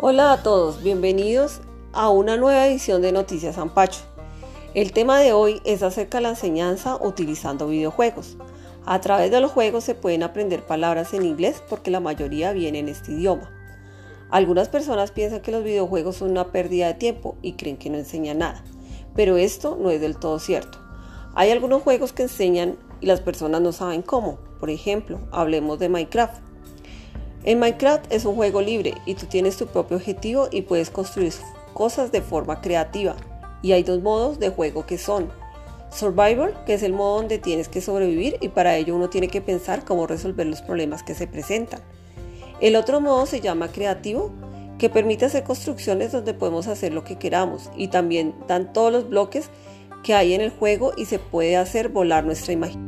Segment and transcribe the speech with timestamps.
[0.00, 1.60] Hola a todos, bienvenidos
[1.92, 4.02] a una nueva edición de Noticias Ampacho.
[4.72, 8.36] El tema de hoy es acerca de la enseñanza utilizando videojuegos.
[8.86, 12.78] A través de los juegos se pueden aprender palabras en inglés porque la mayoría viene
[12.78, 13.50] en este idioma.
[14.30, 17.98] Algunas personas piensan que los videojuegos son una pérdida de tiempo y creen que no
[17.98, 18.62] enseñan nada,
[19.16, 20.78] pero esto no es del todo cierto.
[21.34, 24.38] Hay algunos juegos que enseñan y las personas no saben cómo.
[24.60, 26.47] Por ejemplo, hablemos de Minecraft.
[27.48, 31.32] En Minecraft es un juego libre y tú tienes tu propio objetivo y puedes construir
[31.72, 33.16] cosas de forma creativa.
[33.62, 35.30] Y hay dos modos de juego que son
[35.90, 39.40] Survival, que es el modo donde tienes que sobrevivir y para ello uno tiene que
[39.40, 41.80] pensar cómo resolver los problemas que se presentan.
[42.60, 44.30] El otro modo se llama Creativo,
[44.76, 49.08] que permite hacer construcciones donde podemos hacer lo que queramos y también dan todos los
[49.08, 49.48] bloques
[50.02, 52.87] que hay en el juego y se puede hacer volar nuestra imaginación.